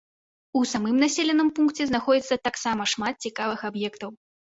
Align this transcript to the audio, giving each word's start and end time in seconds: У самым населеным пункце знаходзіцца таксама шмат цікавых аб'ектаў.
У 0.59 0.59
самым 0.69 0.95
населеным 1.03 1.51
пункце 1.59 1.85
знаходзіцца 1.89 2.37
таксама 2.47 2.87
шмат 2.95 3.13
цікавых 3.29 3.59
аб'ектаў. 3.71 4.09